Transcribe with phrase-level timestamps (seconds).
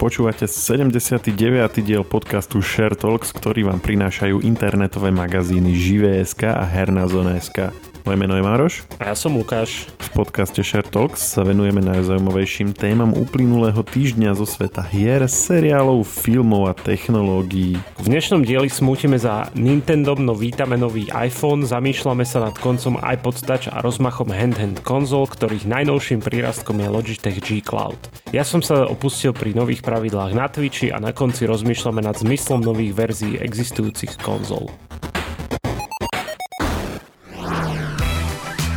[0.00, 1.36] Počúvate 79.
[1.84, 7.68] diel podcastu Share Talks, ktorý vám prinášajú internetové magazíny Živé.sk a Herná zona.sk.
[8.04, 8.74] Moje meno je Maroš.
[8.96, 9.86] A ja som Lukáš.
[10.00, 16.66] V podcaste Share Talks sa venujeme najzaujímavejším témam uplynulého týždňa zo sveta hier, seriálov, filmov
[16.66, 17.78] a technológií.
[18.00, 23.44] V dnešnom dieli smútime za Nintendo, no vítame nový iPhone, zamýšľame sa nad koncom iPod
[23.44, 28.00] Touch a rozmachom handheld konzol, ktorých najnovším prírastkom je Logitech G Cloud.
[28.32, 32.64] Ja som sa opustil pri nových pravidlách na Twitchi a na konci rozmýšľame nad zmyslom
[32.64, 34.72] nových verzií existujúcich konzol.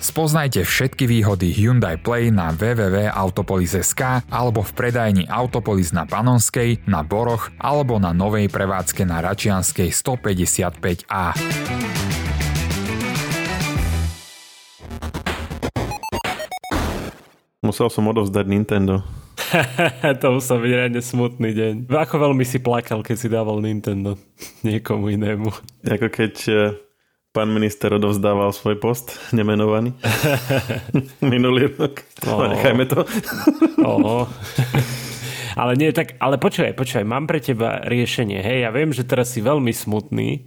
[0.00, 7.52] Spoznajte všetky výhody Hyundai Play na www.autopolis.sk alebo v predajni Autopolis na Panonskej, na Boroch
[7.60, 11.36] alebo na novej prevádzke na Račianskej 155A.
[17.60, 19.04] Musel som odovzdať Nintendo.
[20.24, 21.74] to musel byť reálne smutný deň.
[21.92, 24.16] Ako veľmi si plakal, keď si dával Nintendo
[24.64, 25.52] niekomu inému.
[25.84, 26.72] Ako keď eh,
[27.30, 29.94] pán minister odovzdával svoj post, nemenovaný.
[31.22, 32.02] Minulý rok.
[32.26, 32.50] Oh.
[32.50, 33.06] Nechajme to.
[33.86, 34.26] oh.
[35.54, 38.38] Ale nie, tak, ale počkaj, počkaj, mám pre teba riešenie.
[38.42, 40.46] Hej, ja viem, že teraz si veľmi smutný,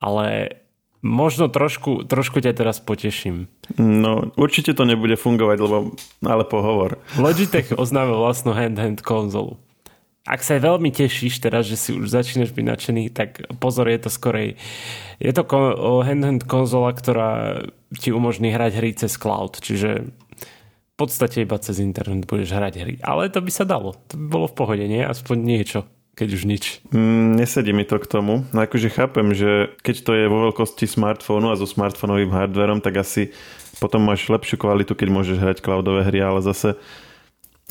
[0.00, 0.56] ale
[1.04, 3.48] možno trošku, trošku ťa teraz poteším.
[3.76, 5.76] No, určite to nebude fungovať, lebo,
[6.24, 7.00] ale pohovor.
[7.16, 9.60] Logitech oznámil vlastnú hand-hand konzolu
[10.22, 14.10] ak sa veľmi tešíš teraz, že si už začínaš byť nadšený, tak pozor, je to
[14.10, 14.54] skorej.
[15.18, 15.42] Je to
[16.06, 17.62] handheld konzola, ktorá
[17.98, 20.06] ti umožní hrať hry cez cloud, čiže
[20.92, 22.94] v podstate iba cez internet budeš hrať hry.
[23.02, 23.98] Ale to by sa dalo.
[24.10, 25.02] To by bolo v pohode, nie?
[25.02, 25.80] Aspoň niečo
[26.12, 26.64] keď už nič.
[26.92, 28.44] Mm, nesedí mi to k tomu.
[28.52, 33.00] No akože chápem, že keď to je vo veľkosti smartfónu a so smartfónovým hardverom, tak
[33.00, 33.32] asi
[33.80, 36.76] potom máš lepšiu kvalitu, keď môžeš hrať cloudové hry, ale zase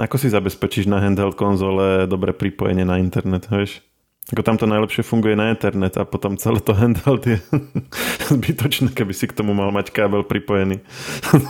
[0.02, 3.86] ako si zabezpečíš na handheld konzole dobré pripojenie na internet, vieš?
[4.32, 7.38] Ako tam to najlepšie funguje na internet a potom celé to handheld je
[8.34, 10.80] zbytočné, keby si k tomu mal mať kábel pripojený.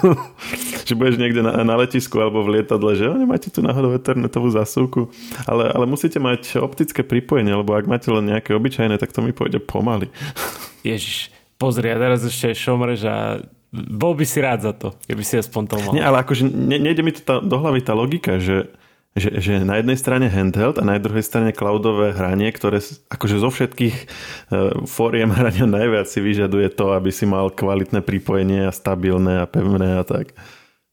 [0.87, 5.13] že budeš niekde na, na letisku alebo v lietadle, že nemáte tu náhodou internetovú zásuvku,
[5.45, 9.31] ale, ale musíte mať optické pripojenie, lebo ak máte len nejaké obyčajné, tak to mi
[9.35, 10.09] pôjde pomaly.
[10.87, 11.29] Ježiš,
[11.61, 15.63] pozri, a teraz ešte šomrež a bol by si rád za to, keby si aspoň
[15.71, 15.91] to mal.
[15.95, 18.67] Nie, ale akože ne, nejde mi to tá, do hlavy tá logika, že,
[19.15, 23.47] že, že na jednej strane handheld a na druhej strane cloudové hranie, ktoré akože zo
[23.47, 29.39] všetkých uh, fóriem hrania najviac si vyžaduje to, aby si mal kvalitné pripojenie a stabilné
[29.39, 30.35] a pevné a tak.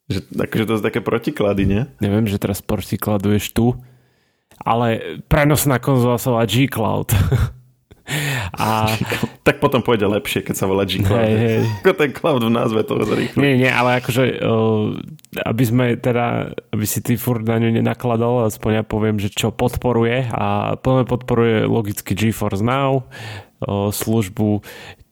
[0.07, 1.83] Že, akože to sú také protiklady, nie?
[1.99, 3.75] Neviem, že teraz protikladuješ tu,
[4.63, 7.11] ale prenosná konzola sa volá G-Cloud.
[8.57, 8.89] A...
[9.47, 11.25] tak potom pôjde lepšie, keď sa volá G-Cloud.
[11.25, 11.65] Hey.
[11.85, 13.39] Ako ten cloud v názve to rýchlo.
[13.41, 14.41] Nie, nie, ale akože,
[15.45, 19.53] aby sme teda, aby si ty furt na ňu nenakladal, aspoň ja poviem, že čo
[19.53, 23.09] podporuje a plne podporuje logicky GeForce Now,
[23.91, 24.63] službu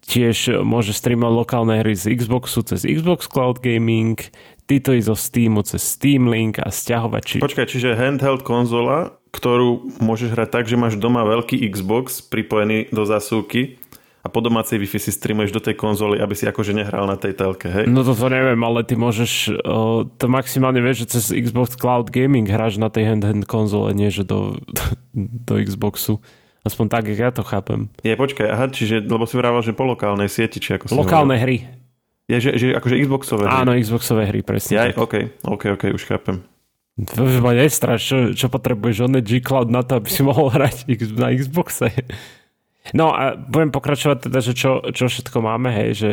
[0.06, 4.14] tiež môže streamovať lokálne hry z Xboxu cez Xbox Cloud Gaming,
[4.70, 7.36] tituly zo Steamu cez Steam Link a stiahovať či...
[7.42, 13.03] Počkaj, čiže handheld konzola ktorú môžeš hrať tak, že máš doma veľký Xbox pripojený do
[13.04, 13.78] zásuvky
[14.26, 17.38] a po domácej Wi-Fi si streamuješ do tej konzoly, aby si akože nehral na tej
[17.38, 17.86] telke, hej?
[17.86, 19.54] No to neviem, ale ty môžeš,
[20.19, 24.26] to maximálne vieš, že cez Xbox Cloud Gaming hráš na tej handheld konzole, nie že
[24.26, 24.59] do,
[25.47, 26.19] do Xboxu.
[26.66, 27.86] Aspoň tak, jak ja to chápem.
[28.03, 31.38] Je, počkaj, aha, čiže, lebo si vrával, že po lokálnej sieti, či ako si Lokálne
[31.38, 31.62] hovoril.
[31.62, 31.86] hry.
[32.26, 33.54] Je, že, že akože Xboxové hry.
[33.62, 34.75] Áno, Xboxové hry, presne.
[34.75, 36.42] Ja, ok, ok, ok, už chápem.
[36.96, 40.88] To už ma nestraš, čo, čo potrebuješ on G-Cloud na to, aby si mohol hrať
[41.12, 41.92] na Xboxe.
[42.94, 46.10] No a budem pokračovať teda, že čo, čo všetko máme, hej, že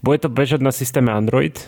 [0.00, 1.60] bude to bežať na systéme Android,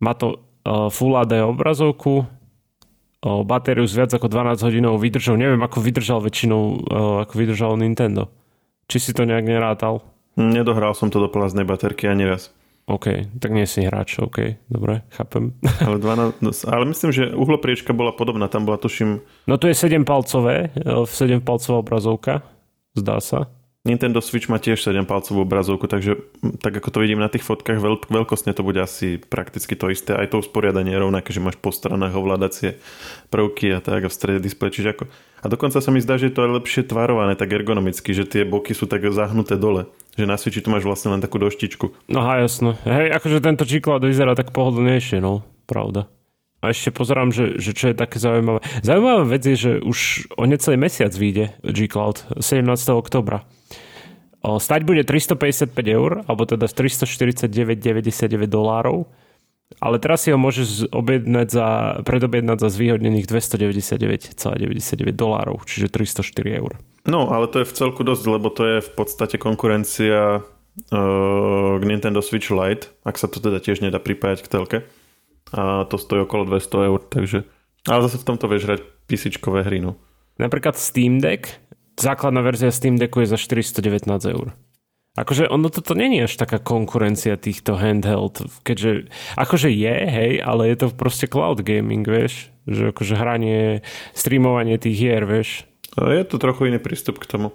[0.00, 5.60] má to uh, Full HD obrazovku, uh, batériu s viac ako 12 hodinovou vydržou, neviem
[5.60, 8.32] ako vydržal väčšinou, uh, ako vydržal Nintendo.
[8.88, 10.00] Či si to nejak nerátal?
[10.40, 12.48] Nedohral som to do plaznej baterky ani raz.
[12.88, 15.52] OK, tak nie si hráč, OK, dobre, chápem.
[15.84, 19.20] Ale, 12, no, ale myslím, že uhlopriečka bola podobná, tam bola tuším...
[19.44, 20.72] No to je 7-palcové,
[21.04, 22.40] 7-palcová obrazovka,
[22.96, 23.52] zdá sa.
[23.88, 26.20] Nintendo Switch má tiež 7-palcovú obrazovku, takže
[26.60, 30.12] tak ako to vidím na tých fotkách, veľk, veľkostne to bude asi prakticky to isté.
[30.12, 32.76] Aj to usporiadanie je rovnaké, že máš po stranách ovládacie
[33.32, 34.76] prvky a tak a v strede displej.
[34.76, 35.02] Čiže ako...
[35.38, 38.76] A dokonca sa mi zdá, že to je lepšie tvarované tak ergonomicky, že tie boky
[38.76, 39.88] sú tak zahnuté dole
[40.18, 42.10] že na Switchi tu máš vlastne len takú doštičku.
[42.10, 42.74] No jasno.
[42.82, 46.10] Hej, akože tento G-Cloud vyzerá tak pohodlnejšie, no, pravda.
[46.58, 48.66] A ešte pozerám, že, že čo je také zaujímavé.
[48.82, 52.66] Zaujímavá vec je, že už o necelý mesiac vyjde G-Cloud, 17.
[52.98, 53.46] oktobra.
[54.42, 59.06] Stať bude 355 eur, alebo teda 349,99 dolárov,
[59.78, 61.68] ale teraz si ho môžeš objednať za,
[62.02, 66.78] predobjednať za zvýhodnených 299,99 dolárov, čiže 304 eur.
[67.06, 70.42] No, ale to je v celku dosť, lebo to je v podstate konkurencia uh,
[71.78, 74.78] k Nintendo Switch Lite, ak sa to teda tiež nedá pripájať k telke
[75.52, 77.44] a to stojí okolo 200 eur, takže...
[77.88, 79.96] Ale zase v tomto vieš hrať písičkové hry, no.
[80.36, 81.48] Napríklad Steam Deck,
[81.96, 84.52] základná verzia Steam Decku je za 419 eur.
[85.18, 90.76] Akože ono toto není až taká konkurencia týchto handheld, keďže akože je, hej, ale je
[90.78, 93.82] to proste cloud gaming, vieš, že akože hranie,
[94.14, 95.66] streamovanie tých hier, vieš.
[95.98, 97.50] Je to trochu iný prístup k tomu.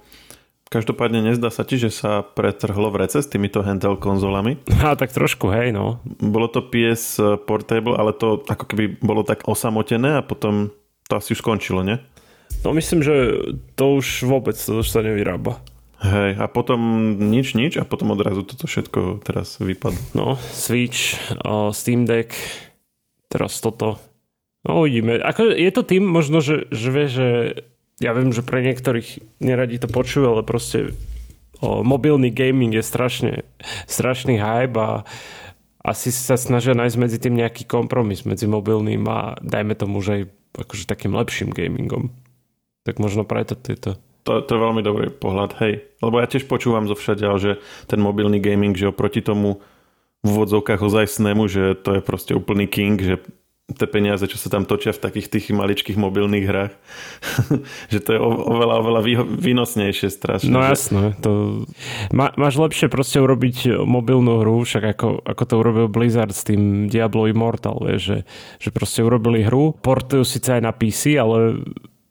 [0.73, 4.57] Každopádne nezdá sa ti, že sa pretrhlo v rece s týmito handheld konzolami?
[4.81, 6.01] A tak trošku, hej, no.
[6.17, 10.73] Bolo to PS Portable, ale to ako keby bolo tak osamotené a potom
[11.05, 12.01] to asi už skončilo, nie?
[12.65, 13.37] No myslím, že
[13.77, 15.61] to už vôbec to už sa nevyrába.
[16.01, 16.79] Hej, a potom
[17.21, 20.01] nič, nič a potom odrazu toto všetko teraz vypadlo.
[20.17, 22.33] No, Switch, uh, Steam Deck,
[23.29, 24.01] teraz toto.
[24.65, 25.21] No uvidíme.
[25.21, 27.27] Ako, je to tým možno, že, že vie, že
[28.03, 30.91] ja viem, že pre niektorých neradi to počujú, ale proste
[31.63, 33.47] o, mobilný gaming je strašne,
[33.87, 35.07] strašný hype a
[35.83, 40.23] asi sa snažia nájsť medzi tým nejaký kompromis medzi mobilným a dajme tomu, že aj
[40.67, 42.11] akože takým lepším gamingom.
[42.83, 45.83] Tak možno preto tieto to, to je veľmi dobrý pohľad, hej.
[45.99, 47.59] Lebo ja tiež počúvam zo všade, že
[47.91, 49.59] ten mobilný gaming, že oproti tomu
[50.23, 53.19] v úvodzovkách ozajstnému, že to je proste úplný king, že
[53.73, 56.73] tie peniaze, čo sa tam točia v takých tých maličkých mobilných hrách.
[57.93, 59.01] že to je oveľa, oveľa
[59.37, 60.53] výnosnejšie strašne.
[60.53, 61.17] No jasné.
[61.25, 61.63] To...
[62.13, 66.87] Má, máš lepšie proste urobiť mobilnú hru, však ako, ako to urobil Blizzard s tým
[66.87, 68.19] Diablo Immortal, vieš, že,
[68.61, 71.61] že proste urobili hru, portujú síce aj na PC, ale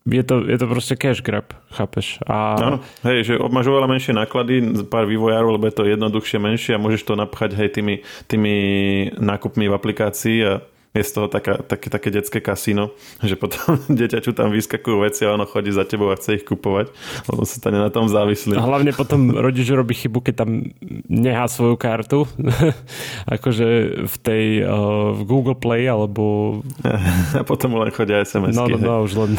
[0.03, 2.19] je to, je to proste cash grab, chápeš?
[2.27, 2.59] A...
[2.59, 6.83] Áno, hej, že máš oveľa menšie náklady, pár vývojárov, lebo je to jednoduchšie, menšie a
[6.83, 8.55] môžeš to napchať hej tými, tými
[9.15, 10.53] nákupmi v aplikácii a
[10.93, 12.93] je z toho taká, také, také detské kasíno,
[13.25, 16.93] že potom deťaču tam vyskakujú veci a ono chodí za tebou a chce ich kupovať,
[17.33, 18.61] lebo sa stane na tom závislý.
[18.61, 20.69] A hlavne potom rodič robí chybu, keď tam
[21.09, 22.29] nehá svoju kartu,
[23.37, 23.69] akože
[24.05, 26.61] v tej uh, v Google Play alebo...
[27.41, 28.57] a potom len chodia SMS-ky.
[28.57, 29.33] No, no, no, už len...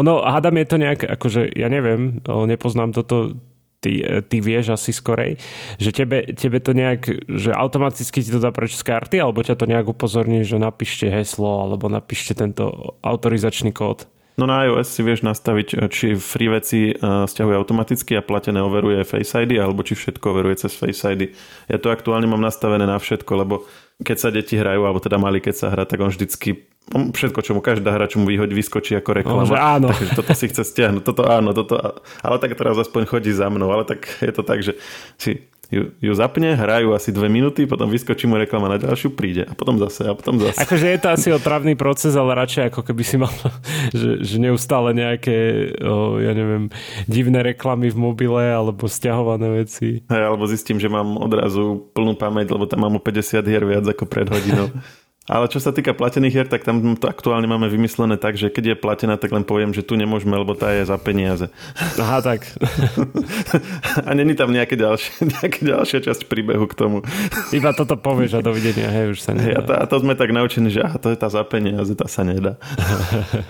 [0.00, 3.36] Ono, hádam je to nejak, akože ja neviem, nepoznám toto
[3.80, 5.38] ty, ty vieš asi skorej,
[5.78, 9.54] že tebe, tebe to nejak, že automaticky ti to dá preč z karty, alebo ťa
[9.54, 14.10] to nejak upozorní, že napíšte heslo, alebo napíšte tento autorizačný kód?
[14.38, 19.34] No na iOS si vieš nastaviť, či free veci stiahuje automaticky a platené overuje Face
[19.34, 21.34] ID, alebo či všetko overuje cez Face ID.
[21.66, 23.66] Ja to aktuálne mám nastavené na všetko, lebo
[23.98, 27.52] keď sa deti hrajú, alebo teda mali keď sa hrá, tak on vždycky všetko, čo
[27.52, 29.44] mu každá hra, čo mu vyhoď, vyskočí ako reklama.
[29.44, 29.88] No, áno.
[29.92, 31.76] Takže toto si chce stiahnuť, toto áno, toto,
[32.24, 34.76] ale tak teraz aspoň chodí za mnou, ale tak je to tak, že
[35.20, 39.44] si ju, ju zapne, hrajú asi dve minúty, potom vyskočí mu reklama na ďalšiu, príde
[39.44, 40.56] a potom zase a potom zase.
[40.56, 43.32] Akože je to asi otravný proces, ale radšej ako keby si mal,
[43.92, 46.72] že, že neustále nejaké, o, ja neviem,
[47.04, 50.00] divné reklamy v mobile alebo stiahované veci.
[50.08, 53.84] Hey, alebo zistím, že mám odrazu plnú pamäť, lebo tam mám o 50 hier viac
[53.84, 54.72] ako pred hodinou.
[55.28, 58.64] Ale čo sa týka platených hier, tak tam to aktuálne máme vymyslené tak, že keď
[58.72, 61.52] je platená, tak len poviem, že tu nemôžeme, lebo tá je za peniaze.
[62.00, 62.48] Aha, tak.
[64.08, 67.04] a není tam nejaké ďalšie, nejaké ďalšia časť príbehu k tomu.
[67.52, 69.60] Iba toto povieš a dovidenia, hej, už sa nedá.
[69.60, 72.08] A, to, a to sme tak naučení, že aha, to je tá za peniaze, tá
[72.08, 72.56] sa nedá.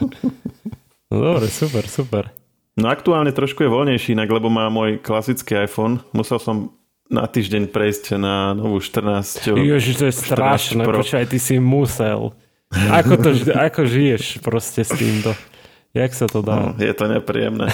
[1.14, 2.34] no dobre, super, super.
[2.78, 5.98] No aktuálne trošku je voľnejší inak, lebo má môj klasický iPhone.
[6.14, 6.77] Musel som
[7.08, 9.56] na týždeň prejsť na novú 14.
[9.56, 12.36] Ježiš, to je strašné, počkaj, ty si musel.
[12.68, 13.32] Ako, to,
[13.68, 15.32] ako žiješ proste s týmto?
[15.96, 16.54] Jak sa to dá?
[16.54, 17.72] No, je to nepríjemné.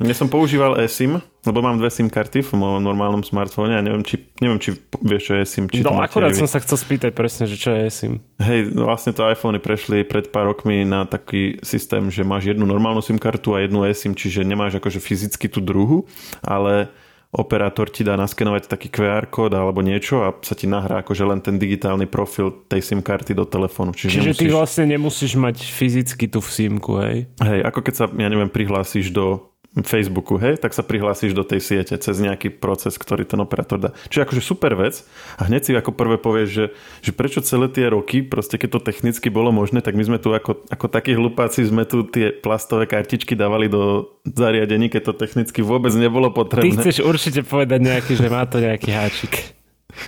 [0.00, 4.00] Ja som používal eSIM, lebo mám dve SIM karty v mojom normálnom smartfóne a neviem,
[4.00, 4.72] či, neviem, či
[5.04, 5.64] vieš, čo je eSIM.
[5.68, 8.12] Či no akurát som sa chcel spýtať presne, že čo je eSIM.
[8.40, 12.64] Hej, no vlastne to iPhony prešli pred pár rokmi na taký systém, že máš jednu
[12.64, 16.08] normálnu SIM kartu a jednu eSIM, čiže nemáš akože fyzicky tú druhu,
[16.40, 16.88] ale
[17.30, 21.38] operátor ti dá naskenovať taký QR kód alebo niečo a sa ti nahrá akože len
[21.38, 23.94] ten digitálny profil tej SIM karty do telefónu.
[23.94, 24.42] Čiže, Čiže nemusíš...
[24.42, 27.30] ty vlastne nemusíš mať fyzicky tú SIMku, hej?
[27.38, 31.62] Hej, ako keď sa, ja neviem, prihlásiš do Facebooku, hej, tak sa prihlásiš do tej
[31.62, 33.90] siete cez nejaký proces, ktorý ten operátor dá.
[34.10, 35.06] Čiže akože super vec
[35.38, 36.66] a hneď si ako prvé povieš, že,
[37.06, 40.34] že prečo celé tie roky, proste keď to technicky bolo možné, tak my sme tu
[40.34, 45.62] ako, ako takí hlupáci sme tu tie plastové kartičky dávali do zariadení, keď to technicky
[45.62, 46.74] vôbec nebolo potrebné.
[46.74, 49.54] Ty chceš určite povedať nejaký, že má to nejaký háčik.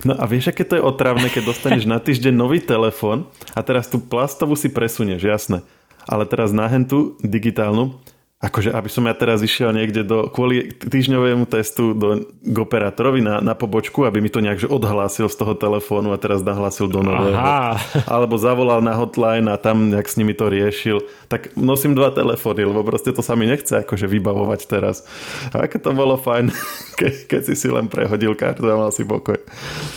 [0.03, 3.87] No a vieš, aké to je otravné, keď dostaneš na týždeň nový telefón a teraz
[3.87, 5.63] tú plastovú si presunieš, jasné.
[6.03, 7.95] Ale teraz na hentu digitálnu
[8.43, 13.39] akože aby som ja teraz išiel niekde do, kvôli týždňovému testu do, k operátorovi na,
[13.39, 17.39] na pobočku, aby mi to nejak odhlásil z toho telefónu a teraz nahlásil do nového.
[17.39, 17.79] Aha.
[18.03, 21.07] Alebo zavolal na hotline a tam nejak s nimi to riešil.
[21.31, 25.07] Tak nosím dva telefóny, lebo proste to sa mi nechce akože vybavovať teraz.
[25.55, 26.51] A aké to bolo fajn,
[26.99, 29.39] ke, keď si si len prehodil kartu a mal si pokoj.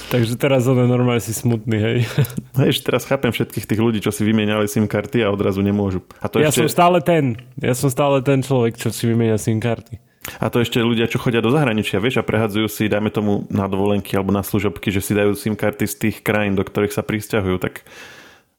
[0.06, 1.98] Takže teraz ono normálne si smutný, hej?
[2.62, 6.00] Hej, teraz chápem všetkých tých ľudí, čo si vymieniali SIM karty a odrazu nemôžu.
[6.22, 6.64] A to ja ešte...
[6.64, 7.36] som stále ten.
[7.60, 9.96] Ja som stále ten ten človek, čo si vymenia SIM karty.
[10.42, 13.64] A to ešte ľudia, čo chodia do zahraničia, vieš, a prehadzujú si, dajme tomu na
[13.64, 17.00] dovolenky alebo na služobky, že si dajú SIM karty z tých krajín, do ktorých sa
[17.00, 17.88] pristahujú, tak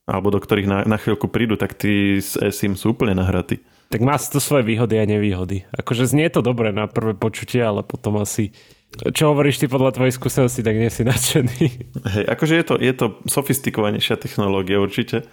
[0.07, 3.59] alebo do ktorých na, na chvíľku prídu, tak tí s eSIM sú úplne nahratí.
[3.91, 5.67] Tak má to svoje výhody a nevýhody.
[5.75, 8.55] Akože znie to dobre na prvé počutie, ale potom asi
[9.11, 11.59] čo hovoríš ty podľa tvojej skúsenosti, tak nie si nadšený.
[12.07, 15.27] Hej, akože je to, je to sofistikovanejšia technológia určite,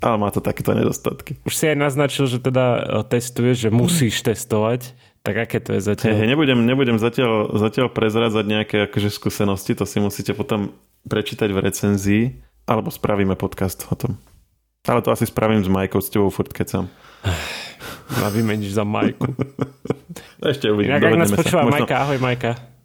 [0.00, 1.40] ale má to takéto nedostatky.
[1.46, 4.92] Už si aj naznačil, že teda e, testuješ, že musíš testovať.
[5.26, 6.14] Tak aké to je zatiaľ?
[6.14, 10.70] Hey, nebudem, nebudem zatiaľ, zatiaľ prezradzať nejaké akože skúsenosti, to si musíte potom
[11.10, 12.22] prečítať v recenzii,
[12.66, 14.14] alebo spravíme podcast o tom.
[14.86, 16.86] Ale to asi spravím s Majkou, s tebou furt kecam.
[18.22, 19.34] A vymeníš za Majku.
[20.54, 20.94] Ešte uvidím.
[20.94, 21.82] Inak, ak nás počúva Možno...
[21.82, 22.75] Majka, ahoj Majka.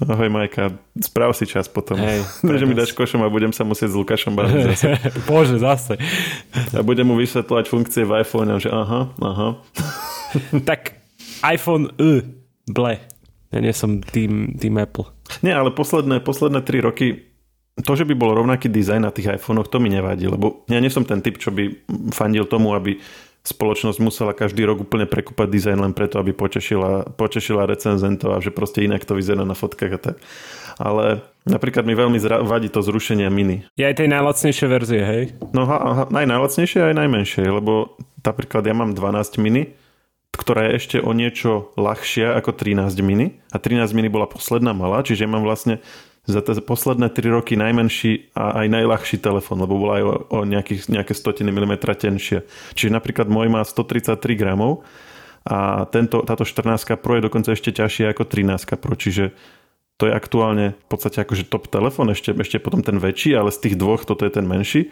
[0.00, 2.00] Ahoj Majka, správ si čas potom.
[2.00, 4.88] Hej, že mi dáš košom a budem sa musieť s Lukášom baviť zase.
[5.28, 6.00] Bože, zase.
[6.72, 9.48] A budem mu vysvetľovať funkcie v iPhone, že aha, aha.
[10.70, 10.96] tak
[11.44, 12.24] iPhone uh,
[12.64, 12.96] ble.
[13.52, 15.04] Ja nie som tým, tým Apple.
[15.44, 17.30] Nie, ale posledné, posledné tri roky
[17.80, 20.92] to, že by bol rovnaký dizajn na tých iPhonech, to mi nevadí, lebo ja nie
[20.92, 23.00] som ten typ, čo by fandil tomu, aby
[23.40, 28.52] spoločnosť musela každý rok úplne prekúpať dizajn len preto, aby potešila, potešila recenzentov a že
[28.52, 30.16] proste inak to vyzerá na fotkách a tak.
[30.76, 33.64] Ale napríklad mi veľmi zra- vadí to zrušenie mini.
[33.80, 35.22] Je aj tej najlacnejšie verzie, hej?
[35.56, 39.72] No ha, ha, aj najlacnejšie aj najmenšie, lebo napríklad ja mám 12 mini,
[40.36, 45.00] ktorá je ešte o niečo ľahšia ako 13 mini a 13 mini bola posledná malá,
[45.00, 45.80] čiže ja mám vlastne
[46.30, 50.38] za tie posledné 3 roky najmenší a aj najľahší telefón, lebo bola aj o, o
[50.46, 52.46] nejakých, nejaké stotiny milimetra tenšie.
[52.74, 54.86] Čiže napríklad môj má 133 gramov
[55.44, 59.34] a tento, táto 14 Pro je dokonca ešte ťažšie ako 13 Pro, čiže
[60.00, 63.68] to je aktuálne v podstate akože top telefón, ešte, ešte potom ten väčší, ale z
[63.68, 64.88] tých dvoch toto je ten menší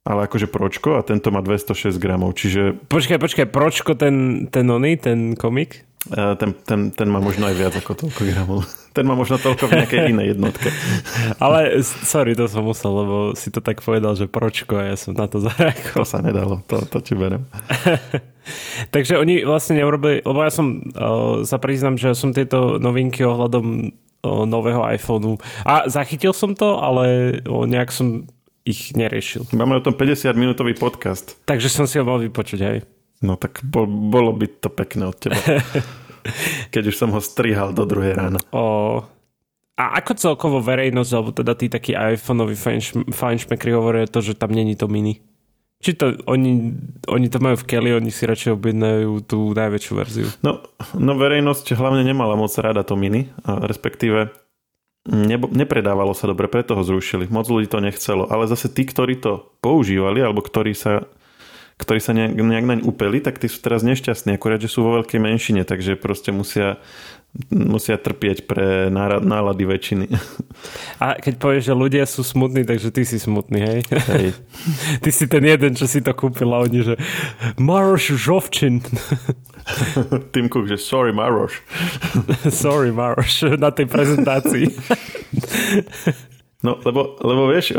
[0.00, 2.72] ale akože Pročko a tento má 206 gramov, čiže...
[2.88, 5.84] Počkaj, počkaj, Pročko ten, ten oný, ten komik?
[6.08, 8.64] Uh, ten, ten, ten má možno aj viac ako toľko gramov.
[8.96, 10.66] Ten má možno toľko v nejakej inej jednotke.
[11.44, 15.14] Ale sorry, to som musel, lebo si to tak povedal, že Pročko a ja som
[15.14, 16.02] na to zareagoval.
[16.02, 17.46] To sa nedalo, to, to ti berem.
[18.90, 23.94] Takže oni vlastne neurobili, lebo ja som uh, sa priznam, že som tieto novinky ohľadom
[24.26, 28.26] uh, nového iPhoneu a zachytil som to, ale uh, nejak som
[28.66, 29.46] ich neriešil.
[29.54, 31.38] Máme o tom 50 minútový podcast.
[31.46, 32.78] Takže som si ho mal vypočuť, hej.
[33.20, 35.36] No tak bol, bolo by to pekné od teba.
[36.74, 38.40] Keď už som ho strihal do druhej rána.
[38.52, 39.04] O,
[39.80, 42.56] a ako celkovo verejnosť, alebo teda tí takí iPhoneoví
[43.08, 45.24] fajnšmekri hovoria to, že tam není to mini?
[45.80, 46.76] Či to oni,
[47.08, 50.28] oni to majú v Kelly, oni si radšej objednajú tú najväčšiu verziu?
[50.44, 50.60] No,
[50.92, 54.28] no verejnosť hlavne nemala moc rada to mini, a respektíve
[55.08, 57.32] nebo, nepredávalo sa dobre, preto ho zrušili.
[57.32, 58.28] Moc ľudí to nechcelo.
[58.28, 61.08] Ale zase tí, ktorí to používali, alebo ktorí sa
[61.80, 65.00] ktorí sa nejak, nejak naň upeli, tak tí sú teraz nešťastní, akurát, že sú vo
[65.00, 66.76] veľkej menšine, takže proste musia,
[67.48, 70.06] musia trpieť pre nálady väčšiny.
[71.00, 73.80] A keď povieš, že ľudia sú smutní, takže ty si smutný, hej?
[74.12, 74.26] hej.
[75.02, 76.94] Ty si ten jeden, čo si to kúpil a oni, že
[77.56, 78.84] Maroš Žovčin.
[80.36, 81.64] Tim Cook, že sorry Maroš.
[82.62, 84.66] sorry Maroš, na tej prezentácii.
[86.60, 87.72] No, lebo, lebo vieš,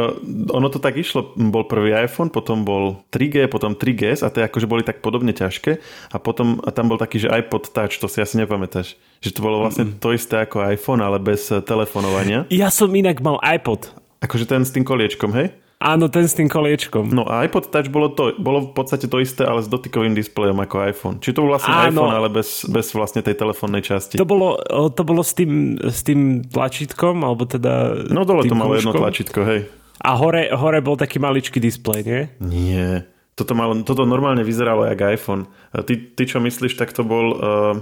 [0.50, 1.38] ono to tak išlo.
[1.38, 5.77] Bol prvý iPhone, potom bol 3G, potom 3GS a tie akože boli tak podobne ťažké
[6.09, 8.97] a potom a tam bol taký, že iPod Touch, to si asi nepamätáš.
[9.21, 12.50] Že to bolo vlastne to isté ako iPhone, ale bez eh, telefonovania.
[12.50, 13.93] Ja som inak mal iPod.
[14.17, 15.53] Akože ten s tým koliečkom, hej?
[15.81, 17.09] Áno, ten s tým koliečkom.
[17.09, 20.61] No a iPod Touch bolo, to, bolo v podstate to isté, ale s dotykovým displejom
[20.61, 21.17] ako iPhone.
[21.17, 22.05] Či to bol vlastne Áno.
[22.05, 24.21] iPhone, ale bez, bez vlastne tej telefónnej časti.
[24.21, 24.61] To bolo,
[24.93, 28.05] to bolo s, tým, s tým tlačítkom, alebo teda...
[28.13, 29.65] No dole to malo jedno tlačítko, hej.
[30.05, 32.21] A hore, hore bol taký maličký displej, nie?
[32.38, 33.09] Nie.
[33.33, 35.50] Toto, mal, toto normálne vyzeralo jak iPhone.
[35.73, 37.25] Ty, ty čo myslíš, tak to bol...
[37.41, 37.75] Uh,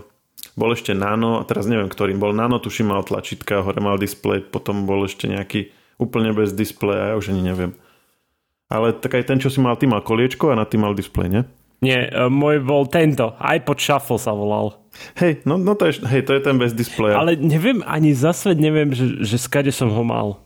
[0.56, 4.44] bol ešte Nano, a teraz neviem ktorým, bol Nano, tuším mal tlačítka, hore mal displej,
[4.48, 7.72] potom bol ešte nejaký úplne bez displeja, ja už ani neviem.
[8.70, 11.28] Ale tak aj ten, čo si mal, ty mal koliečko a na tým mal displej,
[11.34, 11.44] nie?
[11.82, 13.34] Nie, e, môj bol tento.
[13.42, 14.78] iPod Shuffle sa volal.
[15.18, 17.18] Hej, no, no to, je, hej, to je ten bez displeja.
[17.18, 20.38] Ale neviem, ani za svet neviem, že, že skade som ho mal.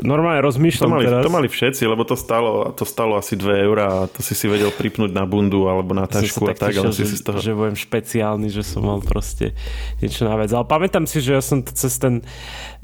[0.00, 1.22] Normálne To rozmýšľam mali, teraz.
[1.22, 4.48] to mali všetci, lebo to stalo, to stalo asi 2 eurá a to si si
[4.48, 7.22] vedel pripnúť na bundu alebo na tašku a tak, tešil, ale si že, si z
[7.22, 7.38] toho...
[7.38, 9.52] že budem špeciálny, že som mal proste
[10.00, 10.50] niečo na vec.
[10.50, 12.24] Ale pamätám si, že ja som to cez ten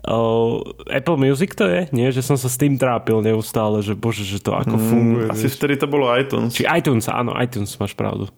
[0.07, 0.61] uh,
[0.93, 2.13] Apple Music to je, nie?
[2.13, 5.27] Že som sa s tým trápil neustále, že bože, že to ako funguje.
[5.29, 5.57] Mm, asi vieš.
[5.57, 6.53] vtedy to bolo iTunes.
[6.53, 8.29] Či iTunes, áno, iTunes, máš pravdu.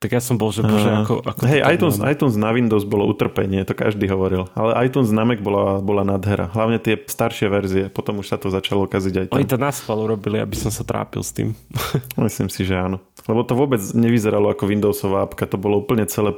[0.00, 1.20] Tak ja som bol, že bože, ako...
[1.20, 2.08] ako Hej, iTunes, mám.
[2.08, 4.48] iTunes na Windows bolo utrpenie, to každý hovoril.
[4.56, 6.48] Ale iTunes na Mac bola, bola nadhera.
[6.48, 9.36] Hlavne tie staršie verzie, potom už sa to začalo kaziť aj tam.
[9.36, 11.52] Oni to na schvál urobili, aby som sa trápil s tým.
[12.16, 13.04] Myslím si, že áno.
[13.28, 16.32] Lebo to vôbec nevyzeralo ako Windowsová apka, to bolo úplne celé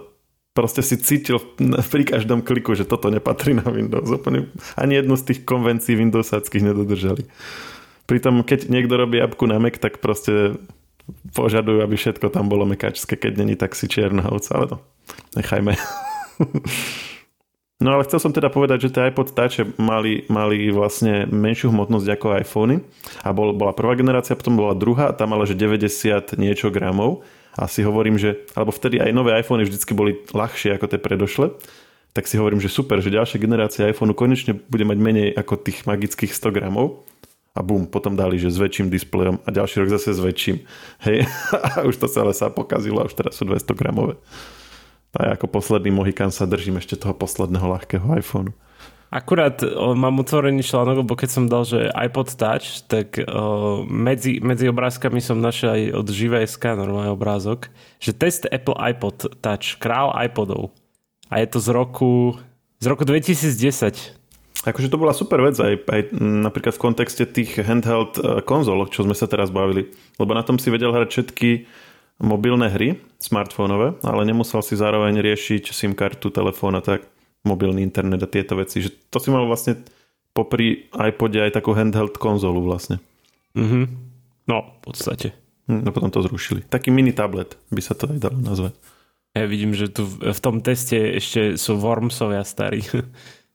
[0.53, 1.41] proste si cítil
[1.89, 4.11] pri každom kliku, že toto nepatrí na Windows.
[4.11, 7.25] Úplne ani jednu z tých konvencií Windowsáckých nedodržali.
[8.05, 10.61] Pritom, keď niekto robí apku na Mac, tak proste
[11.35, 14.77] požadujú, aby všetko tam bolo mekačské, keď není tak si čierna ovca, ale to
[15.37, 15.73] nechajme.
[17.83, 22.15] No ale chcel som teda povedať, že tie iPod Touch mali, mali vlastne menšiu hmotnosť
[22.15, 22.77] ako iPhony
[23.27, 27.27] a bol, bola prvá generácia, potom bola druhá, tam mala že 90 niečo gramov
[27.59, 31.59] a si hovorím, že, alebo vtedy aj nové iPhony vždycky boli ľahšie ako tie predošle,
[32.15, 35.83] tak si hovorím, že super, že ďalšia generácia iPhoneu konečne bude mať menej ako tých
[35.83, 37.03] magických 100 gramov
[37.53, 40.65] a bum, potom dali, že s väčším displejom a ďalší rok zase s väčším.
[41.05, 41.29] Hej,
[41.77, 44.17] a už to celé sa pokazilo a už teraz sú 200 gramové.
[45.13, 48.57] A ja ako posledný Mohikan sa držím ešte toho posledného ľahkého iPhoneu.
[49.13, 54.41] Akurát o, mám otvorený článok, lebo keď som dal, že iPod Touch, tak o, medzi,
[54.41, 57.69] medzi obrázkami som našiel aj od Živé.sk normálny obrázok,
[58.01, 60.73] že test Apple iPod Touch, král iPodov.
[61.29, 62.41] A je to z roku,
[62.81, 64.22] z roku 2010.
[64.63, 68.87] Akože to bola super vec aj, aj m, napríklad v kontexte tých handheld e, konzol,
[68.87, 69.91] čo sme sa teraz bavili.
[70.23, 71.51] Lebo na tom si vedel hrať všetky
[72.23, 77.03] mobilné hry, smartfónové, ale nemusel si zároveň riešiť SIM kartu, telefón a tak,
[77.43, 78.87] mobilný internet a tieto veci.
[78.87, 79.83] Že to si mal vlastne
[80.31, 83.03] popri iPode aj takú handheld konzolu vlastne.
[83.59, 84.11] Mhm.
[84.47, 85.35] No, v podstate.
[85.71, 86.67] No potom to zrušili.
[86.67, 88.75] Taký mini tablet by sa to aj dalo nazvať.
[89.33, 92.85] Ja vidím, že tu v v tom teste ešte sú Wormsovia starí.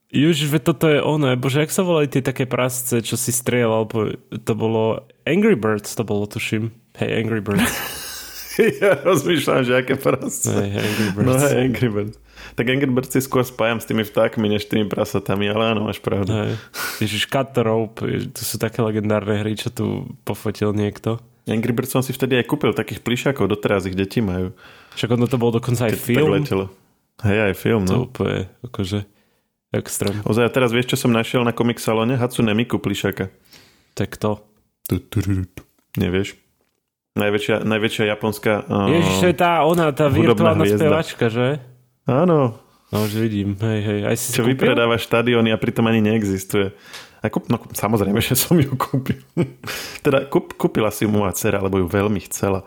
[0.08, 3.92] Už, ve toto je ono, bože, jak sa volali tie také prasce, čo si strieľal,
[3.92, 6.72] po- to bolo Angry Birds, to bolo, tuším.
[6.96, 7.68] Hej, Angry Birds.
[8.82, 10.48] ja rozmýšľam, že aké prasce.
[10.48, 11.28] Hej, Angry Birds.
[11.28, 12.16] No hej, Angry Birds.
[12.56, 16.00] Tak Angry Birds si skôr spájam s tými vtákmi, než tými prasatami, ale áno, máš
[16.00, 16.32] pravdu.
[16.32, 16.56] Hej.
[17.04, 18.00] Ježiš, Cut the Rope,
[18.32, 21.20] to sú také legendárne hry, čo tu pofotil niekto.
[21.48, 24.52] Angry Birds som si vtedy aj kúpil takých plišakov, doteraz ich deti majú.
[24.96, 26.32] Však ono to bol dokonca aj Keď film.
[27.24, 28.00] Hej, aj film, To no.
[28.08, 29.17] úplne, akože,
[29.74, 30.20] extrém.
[30.24, 32.16] Ozaj, a teraz vieš, čo som našiel na komik salóne?
[32.16, 33.32] Hatsune Miku plišaka.
[33.98, 34.44] Tak to.
[34.88, 35.62] Tu, tu, tu, tu.
[35.98, 36.38] Nevieš?
[37.18, 38.70] Najväčšia, najväčšia japonská...
[38.70, 40.86] Uh, Ježiš, to je tá, ona, tá virtuálna hviezda.
[40.86, 41.58] spevačka, že?
[42.06, 44.00] Áno, No už vidím, hej, hej.
[44.08, 44.56] Aj si čo kúpil?
[44.56, 46.72] vypredáva štadióny a pritom ani neexistuje.
[47.20, 49.20] A kúp, no, samozrejme, že som ju kúpil.
[50.08, 52.64] teda kúp, kúpila si ju moja dcera, lebo ju veľmi chcela.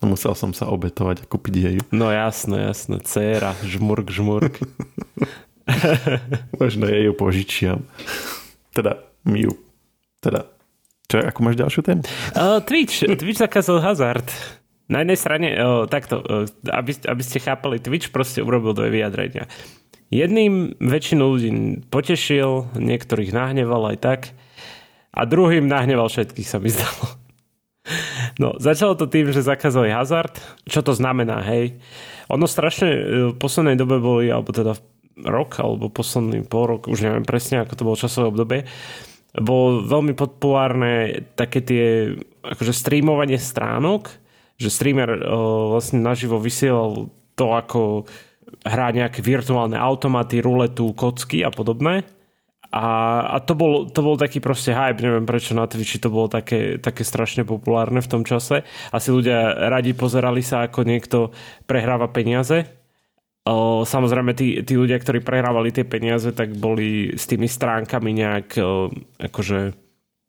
[0.00, 1.76] No, musel som sa obetovať a kúpiť jej.
[1.92, 3.04] No jasné, jasné.
[3.04, 4.56] Céra, žmurk, žmurk.
[6.60, 7.84] Možno jej ju požičiam.
[8.72, 9.52] teda mi ju.
[10.18, 10.48] Teda,
[11.06, 12.02] čo, ako máš ďalšiu tému?
[12.34, 14.26] Uh, Twitch, Twitch zakázal hazard.
[14.88, 19.46] Na jednej strane, uh, takto, uh, aby, aby ste chápali, Twitch proste urobil dve vyjadrenia.
[20.08, 21.50] Jedným väčšinu ľudí
[21.92, 24.20] potešil, niektorých nahneval aj tak
[25.12, 27.18] a druhým nahneval všetkých, sa mi zdalo.
[28.36, 30.36] No, začalo to tým, že zakázali hazard.
[30.68, 31.80] Čo to znamená, hej?
[32.28, 33.00] Ono strašne e,
[33.32, 34.76] v poslednej dobe boli, alebo teda
[35.24, 38.60] rok, alebo posledný pol rok, už neviem presne, ako to bolo časové obdobie,
[39.36, 41.84] bolo veľmi populárne také tie
[42.42, 44.08] akože streamovanie stránok,
[44.58, 48.08] že streamer o, vlastne naživo vysielal to, ako
[48.64, 52.02] hrá nejaké virtuálne automaty, ruletu, kocky a podobné.
[52.68, 56.28] A, a to, bol, to bol taký proste hype, neviem prečo na Twitchi to bolo
[56.28, 58.60] také, také strašne populárne v tom čase.
[58.92, 61.32] Asi ľudia radi pozerali sa, ako niekto
[61.64, 62.68] prehráva peniaze.
[63.84, 68.92] Samozrejme, tí, tí ľudia, ktorí prehrávali tie peniaze, tak boli s tými stránkami nejak o,
[69.16, 69.72] akože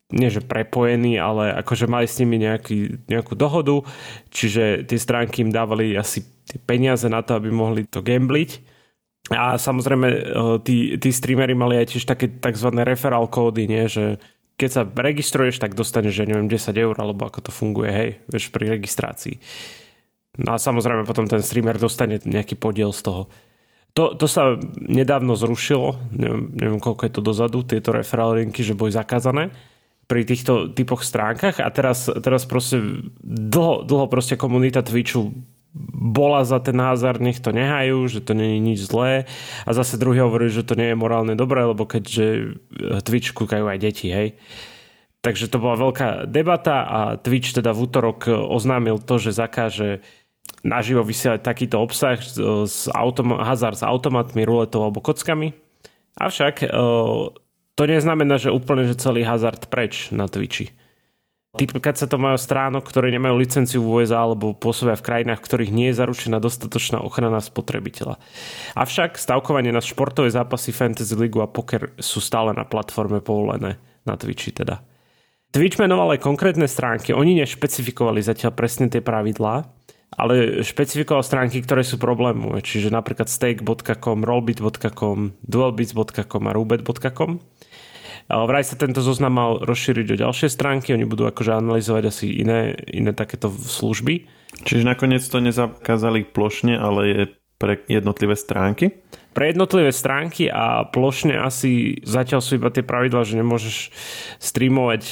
[0.09, 3.85] nie že prepojení, ale akože mali s nimi nejaký, nejakú dohodu,
[4.33, 6.25] čiže tie stránky im dávali asi
[6.65, 8.79] peniaze na to, aby mohli to gambliť.
[9.29, 10.07] A samozrejme,
[10.65, 12.73] tí, tí streamery mali aj tiež také tzv.
[12.81, 13.85] referál kódy, nie?
[13.85, 14.17] že
[14.57, 18.49] keď sa registruješ, tak dostaneš, že neviem, 10 eur, alebo ako to funguje, hej, vieš,
[18.49, 19.37] pri registrácii.
[20.39, 23.21] No a samozrejme potom ten streamer dostane nejaký podiel z toho.
[23.97, 28.77] To, to sa nedávno zrušilo, neviem, neviem koľko je to dozadu, tieto referál linky, že
[28.77, 29.51] boli zakázané
[30.09, 32.81] pri týchto typoch stránkach a teraz, teraz proste
[33.21, 35.33] dlho, dlho proste komunita Twitchu
[35.93, 39.29] bola za ten hazard, nech to nehajú, že to nie je nič zlé.
[39.65, 42.57] A zase druhý hovorí, že to nie je morálne dobré, lebo keďže
[43.05, 44.33] Twitch kúkajú aj deti, hej.
[45.21, 50.01] Takže to bola veľká debata a Twitch teda v útorok oznámil to, že zakáže
[50.65, 55.55] naživo vysielať takýto obsah s autom- hazard s automatmi, ruletou alebo kockami.
[56.19, 56.67] Avšak
[57.75, 60.75] to neznamená, že úplne, že celý hazard preč na Twitchi.
[61.49, 65.47] Týkať sa to majú stránok, ktoré nemajú licenciu v USA alebo pôsobia v krajinách, v
[65.49, 68.21] ktorých nie je zaručená dostatočná ochrana spotrebiteľa.
[68.77, 74.13] Avšak stavkovanie na športové zápasy Fantasy League a poker sú stále na platforme povolené, na
[74.13, 74.85] Twitchi teda.
[75.49, 79.65] Twitch menoval aj konkrétne stránky, oni nešpecifikovali zatiaľ presne tie pravidlá,
[80.13, 87.31] ale špecifikoval stránky, ktoré sú problémové, čiže napríklad stake.com, rollbit.com, dualbits.com a rubet.com.
[88.29, 92.77] Vraj sa tento zoznam mal rozšíriť o ďalšie stránky, oni budú akože analyzovať asi iné,
[92.85, 94.29] iné takéto služby.
[94.69, 97.21] Čiže nakoniec to nezakázali plošne, ale je
[97.57, 99.01] pre jednotlivé stránky?
[99.33, 103.77] Pre jednotlivé stránky a plošne asi zatiaľ sú iba tie pravidla, že nemôžeš
[104.41, 105.03] streamovať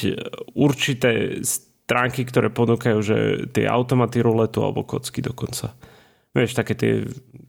[0.57, 1.41] určité
[1.87, 3.17] stránky, ktoré ponúkajú, že
[3.55, 5.71] tie automaty ruletu alebo kocky dokonca.
[6.35, 7.07] Vieš, také tie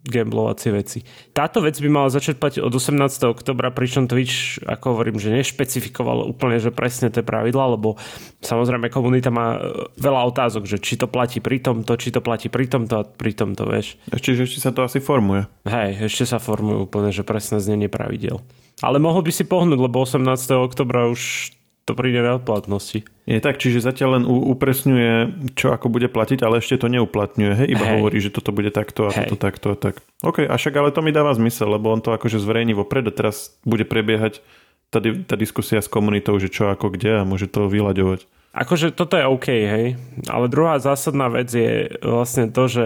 [0.09, 1.05] gamblovacie veci.
[1.37, 3.05] Táto vec by mala začať platiť od 18.
[3.29, 8.01] oktobra, pričom Twitch, ako hovorím, že nešpecifikoval úplne, že presne tie pravidla, lebo
[8.41, 12.49] samozrejme komunita má e, veľa otázok, že či to platí pri tomto, či to platí
[12.49, 14.01] pri tomto a pri tomto, vieš.
[14.09, 15.45] Čiže ešte sa to asi formuje.
[15.69, 18.41] Hej, ešte sa formuje úplne, že presne znenie pravidel.
[18.81, 20.25] Ale mohol by si pohnúť, lebo 18.
[20.55, 21.53] oktobra už
[21.89, 23.09] to príde na platnosti.
[23.25, 25.13] Je tak, čiže zatiaľ len upresňuje,
[25.57, 27.69] čo ako bude platiť, ale ešte to neuplatňuje, hej?
[27.73, 27.93] Iba hej.
[27.97, 29.25] hovorí, že toto bude takto a hej.
[29.25, 30.05] toto takto a tak.
[30.21, 33.13] OK, a však ale to mi dáva zmysel, lebo on to akože zverejní vopred a
[33.13, 34.45] teraz bude prebiehať
[34.93, 38.29] tá, tá diskusia s komunitou, že čo ako kde a môže to vyľaďovať.
[38.57, 39.87] Akože toto je OK, hej.
[40.29, 42.85] Ale druhá zásadná vec je vlastne to, že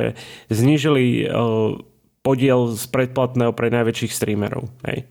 [0.51, 1.79] znížili uh,
[2.27, 5.07] podiel z predplatného pre najväčších streamerov, hej.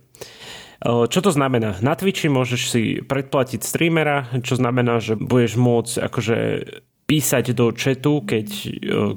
[0.81, 1.77] Čo to znamená?
[1.85, 6.37] Na Twitchi môžeš si predplatiť streamera, čo znamená, že budeš môcť akože
[7.05, 8.47] písať do chatu, keď,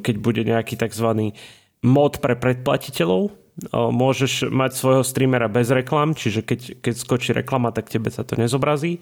[0.05, 1.33] keď bude nejaký tzv.
[1.81, 3.33] mod pre predplatiteľov.
[3.73, 8.37] Môžeš mať svojho streamera bez reklam, čiže keď, keď skočí reklama, tak tebe sa to
[8.37, 9.01] nezobrazí.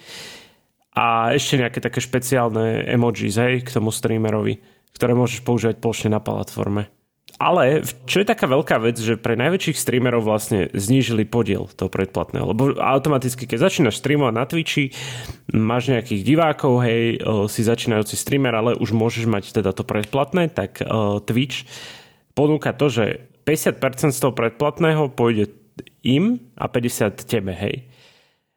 [0.95, 4.61] A ešte nejaké také špeciálne emojis hej, k tomu streamerovi,
[4.93, 6.93] ktoré môžeš používať plošne na platforme.
[7.41, 12.45] Ale čo je taká veľká vec, že pre najväčších streamerov vlastne znížili podiel toho predplatného.
[12.55, 14.95] Lebo automaticky, keď začínaš streamovať na Twitchi,
[15.51, 17.19] máš nejakých divákov, hej,
[17.51, 20.85] si začínajúci streamer, ale už môžeš mať teda to predplatné, tak
[21.27, 21.67] Twitch
[22.39, 23.05] ponúka to, že
[23.43, 25.51] 50% z toho predplatného pôjde
[26.07, 27.91] im a 50 tebe, hej.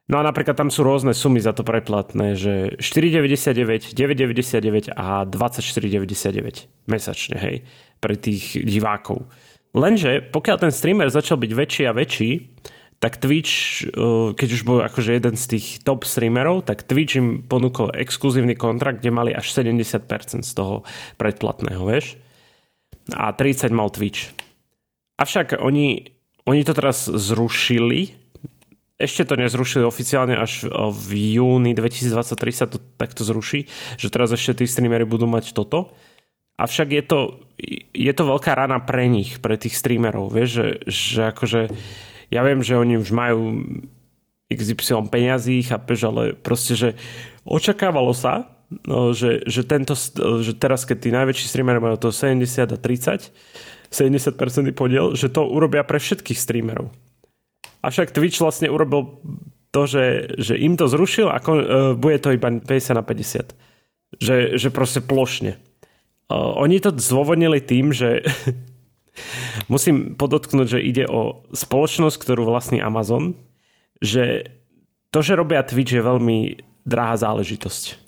[0.05, 6.69] No a napríklad tam sú rôzne sumy za to predplatné, že 4,99, 9,99 a 24,99
[6.85, 7.65] mesačne, hej
[8.05, 9.25] pre tých divákov.
[9.73, 12.31] Lenže pokiaľ ten streamer začal byť väčší a väčší,
[13.01, 17.43] tak Twitch, eh, keď už bol akože jeden z tých top streamerov, tak Twitch im
[17.43, 20.87] ponúkol exkluzívny kontrakt, kde mali až 70% z toho
[21.19, 22.15] predplatného, vieš?
[23.11, 24.31] A 30 mal Twitch.
[25.19, 26.11] Avšak oni,
[26.47, 28.15] oni to teraz zrušili,
[28.95, 33.67] ešte to nezrušili oficiálne, až v júni 2023 sa to takto zruší,
[33.99, 35.91] že teraz ešte tí streamery budú mať toto.
[36.55, 37.19] Avšak je to,
[37.95, 41.61] je to veľká rana pre nich, pre tých streamerov, vieš, že, že akože
[42.33, 43.63] ja viem, že oni už majú
[44.51, 46.89] XY peňazí, chápeš, ale proste, že
[47.47, 48.51] očakávalo sa,
[48.85, 49.95] no, že, že, tento,
[50.41, 53.31] že teraz, keď tí najväčší streamery majú to 70 a 30,
[53.89, 56.91] 70% podiel, že to urobia pre všetkých streamerov.
[57.85, 59.21] Avšak Twitch vlastne urobil
[59.69, 60.05] to, že,
[60.39, 63.53] že im to zrušil a kon, uh, bude to iba 50 na 50.
[64.15, 65.59] Že, že proste plošne.
[66.33, 68.25] Oni to zdôvodnili tým, že
[69.73, 73.38] musím podotknúť, že ide o spoločnosť, ktorú vlastní Amazon,
[74.01, 74.49] že
[75.13, 78.03] to, že robia Twitch je veľmi drahá záležitosť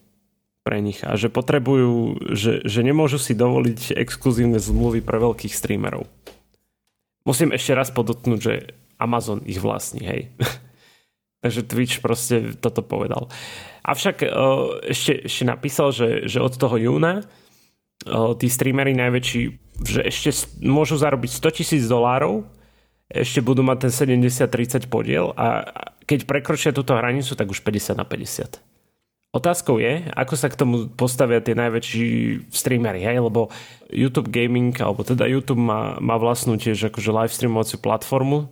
[0.68, 6.04] pre nich a že potrebujú, že, že nemôžu si dovoliť exkluzívne zmluvy pre veľkých streamerov.
[7.24, 8.54] Musím ešte raz podotknúť, že
[9.00, 10.22] Amazon ich vlastní, hej.
[11.44, 13.32] Takže Twitch proste toto povedal.
[13.88, 17.24] Avšak uh, ešte, ešte napísal, že, že od toho júna
[18.38, 19.42] tí streamery najväčší,
[19.86, 20.30] že ešte
[20.62, 22.46] môžu zarobiť 100 tisíc dolárov,
[23.08, 25.64] ešte budú mať ten 70-30 podiel a
[26.04, 28.60] keď prekročia túto hranicu, tak už 50 na 50.
[29.36, 32.08] Otázkou je, ako sa k tomu postavia tie najväčší
[32.48, 33.20] streamery, hej?
[33.20, 33.52] lebo
[33.92, 38.48] YouTube Gaming, alebo teda YouTube má, má vlastnú tiež akože live streamovaciu platformu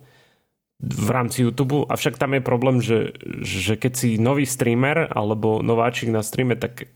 [0.83, 6.11] v rámci YouTube, avšak tam je problém, že, že keď si nový streamer alebo nováčik
[6.11, 6.91] na streame, tak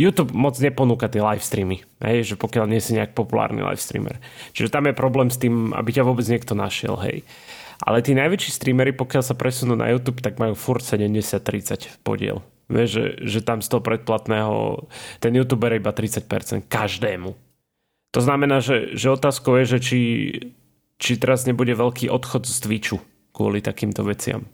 [0.00, 4.16] YouTube moc neponúka tie live streamy, hej, že pokiaľ nie si nejak populárny live streamer.
[4.56, 7.20] Čiže tam je problém s tým, aby ťa vôbec niekto našiel, hej.
[7.84, 12.40] Ale tí najväčší streamery, pokiaľ sa presunú na YouTube, tak majú furt 70-30 podiel.
[12.72, 14.88] Vieš, že, že tam z toho predplatného
[15.20, 17.36] ten YouTuber iba 30% každému.
[18.16, 20.00] To znamená, že, že otázkou je, že či,
[20.96, 22.96] či teraz nebude veľký odchod z Twitchu
[23.34, 24.46] kvôli takýmto veciam.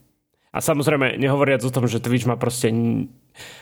[0.57, 2.73] A samozrejme, nehovoriac o tom, že Twitch má proste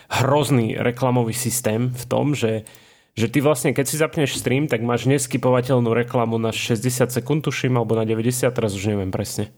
[0.09, 2.63] hrozný reklamový systém v tom, že,
[3.13, 7.79] že ty vlastne, keď si zapneš stream, tak máš neskypovateľnú reklamu na 60 sekúnd, tuším,
[7.79, 9.51] alebo na 90, teraz už neviem presne.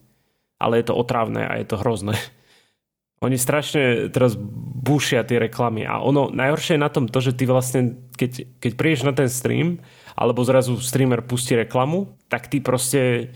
[0.57, 2.17] Ale je to otrávne a je to hrozné.
[3.25, 7.49] Oni strašne teraz búšia tie reklamy a ono, najhoršie je na tom to, že ty
[7.49, 9.81] vlastne, keď, keď prídeš na ten stream,
[10.13, 13.33] alebo zrazu streamer pustí reklamu, tak ty proste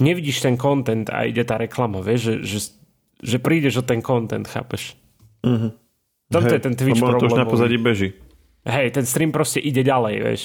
[0.00, 2.58] nevidíš ten content a ide tá reklama, vieš, že, že
[3.22, 4.94] že prídeš o ten content, chápeš?
[5.42, 5.74] Uh-huh.
[6.28, 7.24] Toto hey, je ten Twitch problém.
[7.24, 8.12] to už na pozadí beží.
[8.68, 10.42] Hej, ten stream proste ide ďalej, vieš.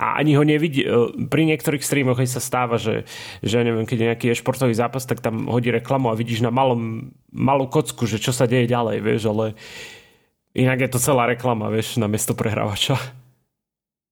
[0.00, 0.86] A ani ho nevidí.
[0.86, 0.88] E,
[1.28, 3.04] pri niektorých streamoch sa stáva, že,
[3.44, 6.54] že ja neviem, keď je nejaký športový zápas, tak tam hodí reklamu a vidíš na
[6.54, 9.58] malom, malú kocku, že čo sa deje ďalej, vieš, ale
[10.56, 13.19] inak je to celá reklama, vieš, na miesto prehrávača.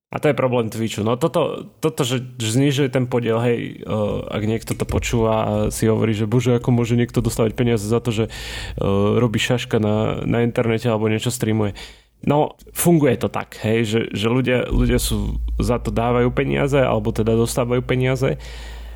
[0.08, 1.04] A to je problém Twitchu.
[1.04, 5.84] No toto, toto že znižuje ten podiel, hej, uh, ak niekto to počúva a si
[5.84, 10.24] hovorí, že bože, ako môže niekto dostávať peniaze za to, že uh, robí šaška na,
[10.24, 11.76] na internete alebo niečo streamuje.
[12.24, 17.12] No, funguje to tak, hej, že, že ľudia, ľudia sú za to dávajú peniaze alebo
[17.12, 18.40] teda dostávajú peniaze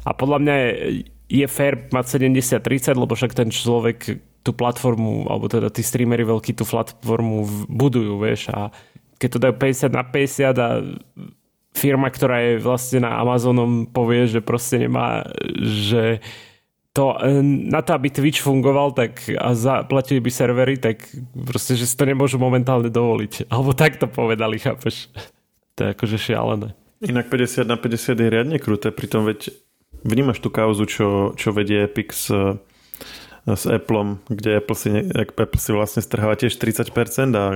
[0.03, 0.70] a podľa mňa je,
[1.31, 6.59] je fér mať 70-30, lebo však ten človek tú platformu, alebo teda tí streamery veľký
[6.59, 8.75] tú platformu budujú, vieš, a
[9.22, 10.68] keď to dajú 50 na 50 a
[11.70, 15.22] firma, ktorá je vlastne na Amazonom povie, že proste nemá,
[15.62, 16.18] že
[16.92, 17.16] to,
[17.70, 22.04] na to, aby Twitch fungoval tak a zaplatili by servery, tak proste, že si to
[22.04, 23.46] nemôžu momentálne dovoliť.
[23.54, 25.08] Alebo tak to povedali, chápeš?
[25.78, 26.74] To je akože šialené.
[27.02, 29.54] Inak 50 na 50 je riadne kruté, pritom veď
[30.02, 31.08] vnímaš tú kauzu, čo,
[31.38, 32.28] čo vedie Epic s,
[33.46, 36.92] s Appleom, kde Apple si, Apple si vlastne strháva tiež 30%
[37.35, 37.54] a a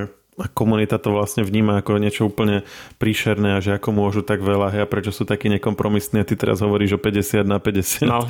[0.52, 2.62] komunita to vlastne vníma ako niečo úplne
[3.00, 6.60] príšerné a že ako môžu tak veľa a prečo sú takí nekompromisní a ty teraz
[6.60, 8.04] hovoríš o 50 na 50.
[8.04, 8.28] No.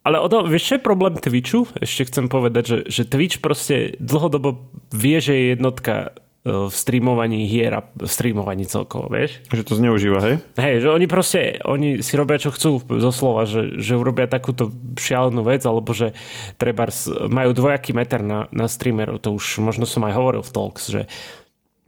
[0.00, 1.68] Ale o to, vieš, čo je problém Twitchu?
[1.76, 7.68] Ešte chcem povedať, že, že Twitch proste dlhodobo vie, že je jednotka v streamovaní hier
[7.76, 9.44] a v streamovaní celkovo, vieš?
[9.52, 10.34] Že to zneužíva, hej?
[10.56, 14.72] Hej, že oni proste, oni si robia čo chcú zo slova, že, že urobia takúto
[14.96, 16.16] šialenú vec, alebo že
[16.56, 16.88] treba
[17.28, 21.04] majú dvojaký meter na, na streamerov, to už možno som aj hovoril v Talks, že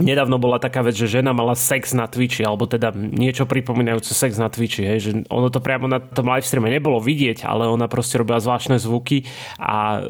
[0.02, 4.34] Nedávno bola taká vec, že žena mala sex na Twitchi, alebo teda niečo pripomínajúce sex
[4.34, 8.18] na Twitchi, hej, že ono to priamo na tom livestreame nebolo vidieť, ale ona proste
[8.18, 9.28] robila zvláštne zvuky
[9.62, 10.02] a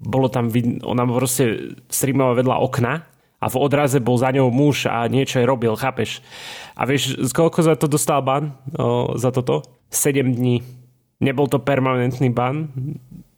[0.00, 2.92] bolo tam, vid- ona proste streamovala vedľa okna
[3.36, 6.24] a v odraze bol za ňou muž a niečo jej robil, chápeš?
[6.72, 8.56] A vieš, z koľko za to dostal ban?
[8.76, 9.60] O, za toto?
[9.92, 10.64] 7 dní.
[11.20, 12.68] Nebol to permanentný ban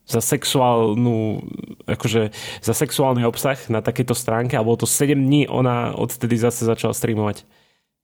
[0.09, 1.45] za sexuálnu,
[1.85, 2.33] akože
[2.65, 6.97] za sexuálny obsah na takejto stránke a bolo to 7 dní, ona odtedy zase začala
[6.97, 7.45] streamovať.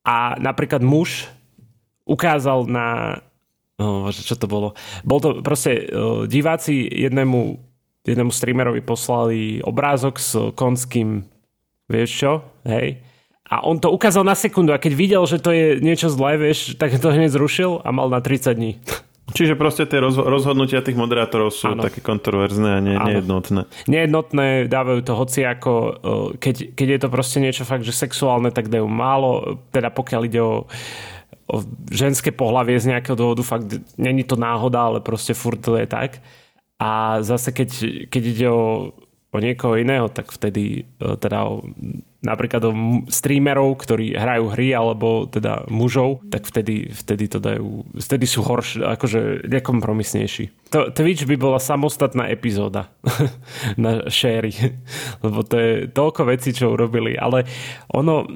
[0.05, 1.33] A napríklad muž
[2.05, 3.19] ukázal na
[3.81, 4.77] oh, čo to bolo?
[5.01, 5.89] Bol to proste
[6.29, 7.57] diváci jednému,
[8.05, 11.25] jednému streamerovi poslali obrázok s konským
[11.89, 12.33] vieš čo,
[12.65, 13.01] hej.
[13.45, 16.81] A on to ukázal na sekundu a keď videl, že to je niečo zlé, vieš,
[16.81, 18.73] tak to hneď zrušil a mal na 30 dní.
[19.33, 21.81] Čiže proste tie rozhodnutia tých moderátorov sú ano.
[21.81, 23.65] také kontroverzné a nie, nejednotné.
[23.89, 25.73] Nejednotné, dávajú to hoci ako,
[26.37, 30.45] keď, keď je to proste niečo fakt, že sexuálne, tak dajú málo, teda pokiaľ ide
[30.45, 30.69] o,
[31.49, 31.57] o
[31.89, 36.21] ženské pohlavie z nejakého dôvodu, fakt není to náhoda, ale proste furt to je tak.
[36.77, 37.71] A zase keď,
[38.13, 38.93] keď ide o
[39.35, 41.67] o niekoho iného, tak vtedy e, teda o,
[42.23, 42.73] napríklad o
[43.11, 48.87] streamerov, ktorí hrajú hry alebo teda mužov, tak vtedy, vtedy to dajú, vtedy sú horšie,
[48.87, 50.64] akože nekompromisnejší.
[50.75, 52.91] Twitch by bola samostatná epizóda
[53.81, 54.51] na sherry,
[55.23, 57.47] lebo to je toľko vecí, čo urobili, ale
[57.95, 58.27] ono,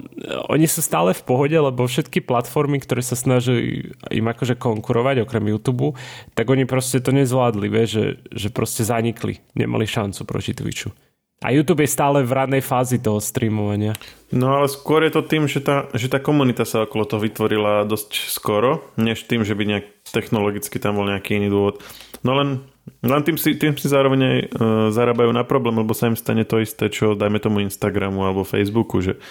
[0.47, 5.51] oni sú stále v pohode, lebo všetky platformy, ktoré sa snažili im akože konkurovať okrem
[5.51, 5.99] YouTube,
[6.39, 10.95] tak oni proste to nezvládli, vie, že, že proste zanikli, nemali šancu proti Twitchu.
[11.39, 13.95] A YouTube je stále v radnej fázi toho streamovania.
[14.35, 17.87] No ale skôr je to tým, že tá, že tá komunita sa okolo toho vytvorila
[17.87, 21.79] dosť skoro, než tým, že by nejak technologicky tam bol nejaký iný dôvod.
[22.27, 22.67] No len,
[23.07, 24.49] len tým, si, tým si zároveň aj uh,
[24.91, 28.99] zarábajú na problém, lebo sa im stane to isté, čo dajme tomu Instagramu alebo Facebooku,
[28.99, 29.23] že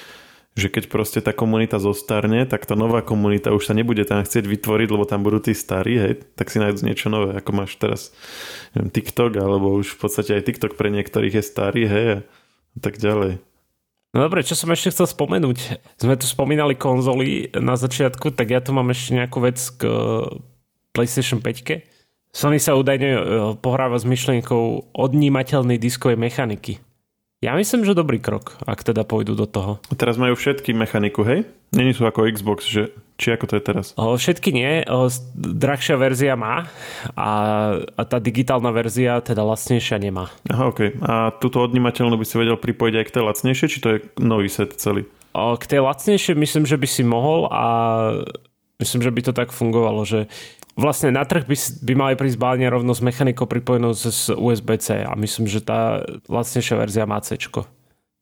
[0.58, 4.50] že keď proste tá komunita zostarne, tak tá nová komunita už sa nebude tam chcieť
[4.50, 8.10] vytvoriť, lebo tam budú tí starí, hej, tak si nájdú niečo nové, ako máš teraz
[8.74, 12.08] neviem, TikTok, alebo už v podstate aj TikTok pre niektorých je starý, hej,
[12.74, 13.38] a tak ďalej.
[14.18, 15.78] No dobre, čo som ešte chcel spomenúť?
[16.02, 19.86] Sme tu spomínali konzoly na začiatku, tak ja tu mám ešte nejakú vec k
[20.90, 22.34] PlayStation 5.
[22.34, 23.22] Sony sa údajne e,
[23.62, 26.82] pohráva s myšlienkou odnímateľnej diskovej mechaniky.
[27.38, 29.78] Ja myslím, že dobrý krok, ak teda pôjdu do toho.
[29.78, 31.46] A teraz majú všetky mechaniku, hej?
[31.70, 32.90] Není sú ako Xbox, že
[33.22, 33.86] či ako to je teraz?
[33.94, 34.82] O, všetky nie.
[34.90, 35.06] O,
[35.38, 36.66] drahšia verzia má
[37.14, 37.30] a,
[37.94, 40.34] a tá digitálna verzia teda lacnejšia nemá.
[40.50, 40.98] Aha, ok.
[40.98, 44.50] A túto odnímateľnú by si vedel pripojiť aj k tej lacnejšej, či to je nový
[44.50, 45.06] set celý?
[45.38, 47.66] O, k tej lacnejšej myslím, že by si mohol a
[48.82, 50.26] myslím, že by to tak fungovalo, že
[50.78, 55.18] vlastne na trh by, by mali prísť bálne rovno s mechanikou pripojenou z USB-C a
[55.18, 57.36] myslím, že tá lacnejšia verzia má C.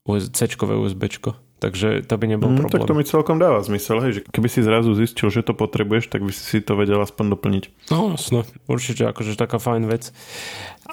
[0.06, 1.12] C-čkové USB.
[1.56, 2.84] Takže to by nebol mm, problém.
[2.84, 6.12] Tak to mi celkom dáva zmysel, hej, že keby si zrazu zistil, že to potrebuješ,
[6.12, 7.64] tak by si si to vedel aspoň doplniť.
[7.96, 10.12] No jasno, určite akože taká fajn vec.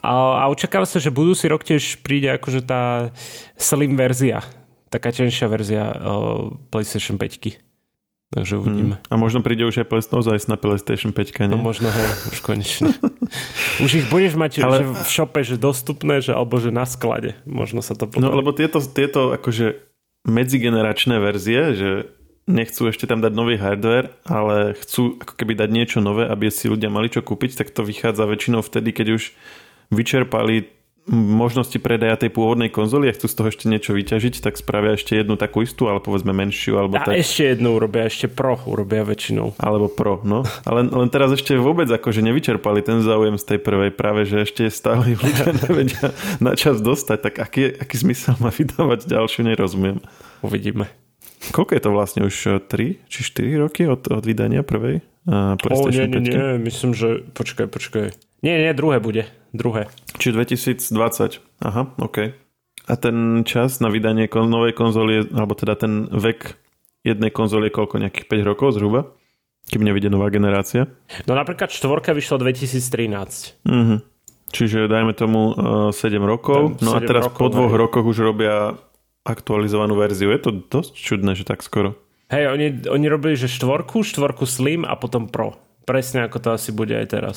[0.01, 3.11] A, a očakáva sa, že budúci rok tiež príde akože tá
[3.59, 4.47] slim verzia,
[4.89, 7.72] taká tenšia verzia uh, PlayStation 5.
[8.33, 8.97] Takže uvidíme.
[8.97, 9.13] Hmm.
[9.13, 11.53] A možno príde už aj ozaj na PlayStation 5, nie?
[11.53, 12.97] No možno, hej, už konečne.
[13.85, 14.81] už ich budeš mať Ale...
[14.81, 17.37] že v šope, že dostupné, že, alebo že na sklade.
[17.45, 18.25] Možno sa to potom...
[18.25, 19.85] No lebo tieto, tieto akože
[20.25, 21.91] medzigeneračné verzie, že
[22.49, 26.73] nechcú ešte tam dať nový hardware, ale chcú ako keby dať niečo nové, aby si
[26.73, 29.23] ľudia mali čo kúpiť, tak to vychádza väčšinou vtedy, keď už
[29.93, 30.73] vyčerpali
[31.11, 35.19] možnosti predaja tej pôvodnej konzoly a chcú z toho ešte niečo vyťažiť, tak spravia ešte
[35.19, 36.79] jednu takú istú, ale povedzme menšiu.
[36.79, 37.19] Alebo a tak.
[37.19, 39.59] ešte jednu urobia, ešte Pro urobia väčšinou.
[39.59, 40.47] Alebo Pro, no.
[40.63, 44.71] Ale len teraz ešte vôbec akože nevyčerpali ten záujem z tej prvej, práve že ešte
[44.71, 49.99] stále ľudia nevedia na čas dostať, tak aký, aký zmysel má vydávať ďalšiu, nerozumiem.
[50.39, 50.87] Uvidíme.
[51.51, 55.03] Koľko je to vlastne už 3 eh, či 4 roky od, od vydania prvej?
[55.27, 58.11] Uh, o, nie, nie, nie, myslím, že počkaj, počkaj.
[58.43, 59.27] Nie, nie, druhé bude.
[59.53, 59.93] Druhé.
[60.17, 61.41] Či 2020.
[61.61, 62.33] Aha, OK.
[62.89, 66.57] A ten čas na vydanie kon- novej konzoly, alebo teda ten vek
[67.07, 68.01] jednej konzoly je koľko?
[68.03, 69.13] Nejakých 5 rokov zhruba?
[69.71, 70.91] Kým nevidie nová generácia?
[71.31, 73.63] No napríklad štvorka vyšla 2013.
[73.69, 73.97] Mhm.
[74.53, 76.77] Čiže dajme tomu uh, 7 rokov.
[76.85, 77.81] no 7 a teraz rokov, po dvoch hej.
[77.89, 78.77] rokoch už robia
[79.25, 80.29] aktualizovanú verziu.
[80.29, 81.97] Je to dosť čudné, že tak skoro.
[82.29, 85.57] Hej, oni, oni robili, že štvorku, štvorku Slim a potom Pro.
[85.89, 87.37] Presne ako to asi bude aj teraz.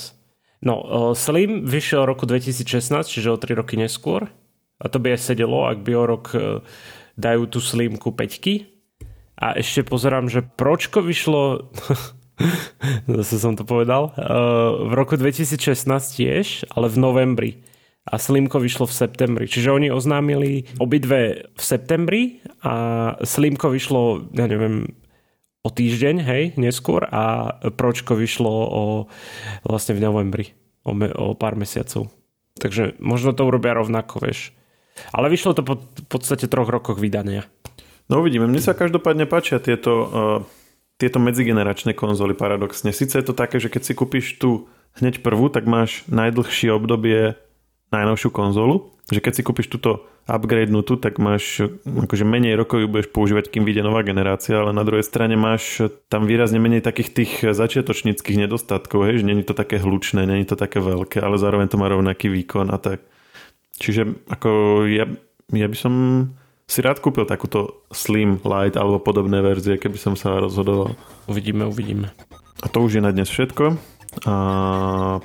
[0.63, 4.31] No, Slim vyšiel v roku 2016, čiže o 3 roky neskôr.
[4.79, 6.59] A to by aj sedelo, ak by o rok e,
[7.15, 8.67] dajú tú Slimku 5.
[9.39, 11.71] A ešte pozerám, že Pročko vyšlo...
[13.07, 14.11] Zase som to povedal.
[14.15, 14.27] E,
[14.91, 15.87] v roku 2016
[16.19, 17.51] tiež, ale v novembri.
[18.05, 19.45] A Slimko vyšlo v septembri.
[19.47, 24.91] Čiže oni oznámili obidve v septembri a Slimko vyšlo, ja neviem,
[25.65, 28.83] o týždeň, hej, neskôr a Pročko vyšlo o,
[29.65, 30.45] vlastne v novembri,
[30.85, 32.13] o, me, o pár mesiacov.
[32.61, 34.53] Takže možno to urobia rovnako, vieš.
[35.11, 37.43] Ale vyšlo to po v podstate troch rokoch vydania.
[38.07, 38.45] No uvidíme.
[38.45, 40.39] Mne sa každopádne páčia tieto, uh,
[41.01, 42.93] tieto medzigeneračné konzoly paradoxne.
[42.95, 44.69] Sice je to také, že keď si kúpiš tú
[45.01, 47.35] hneď prvú, tak máš najdlhšie obdobie
[47.93, 53.13] najnovšiu konzolu, že keď si kúpiš túto upgradenutú, tak máš akože menej rokov ju budeš
[53.13, 57.31] používať, kým vyjde nová generácia, ale na druhej strane máš tam výrazne menej takých tých
[57.53, 61.77] začiatočníckých nedostatkov, hej, že není to také hlučné, není to také veľké, ale zároveň to
[61.77, 63.05] má rovnaký výkon a tak.
[63.77, 64.49] Čiže ako
[64.89, 65.05] ja,
[65.53, 65.93] ja by som
[66.65, 70.97] si rád kúpil takúto Slim, Light alebo podobné verzie, keby som sa rozhodoval.
[71.29, 72.09] Uvidíme, uvidíme.
[72.63, 74.35] A to už je na dnes všetko a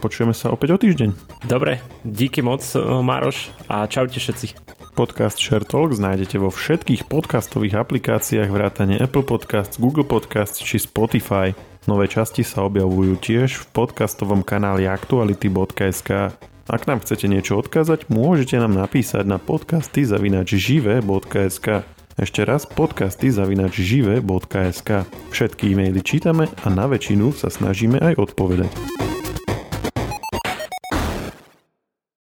[0.03, 1.11] počujeme sa opäť o týždeň.
[1.46, 4.70] Dobre, díky moc Mároš a čaute všetci.
[4.98, 11.55] Podcast Share Talks nájdete vo všetkých podcastových aplikáciách vrátane Apple Podcasts, Google Podcasts či Spotify.
[11.88, 16.37] Nové časti sa objavujú tiež v podcastovom kanáli aktuality.sk.
[16.70, 21.87] Ak nám chcete niečo odkázať, môžete nám napísať na podcasty zavinač žive.sk.
[22.20, 25.09] Ešte raz podcasty zavinač žive.sk.
[25.33, 28.68] Všetky e-maily čítame a na väčšinu sa snažíme aj odpovedať.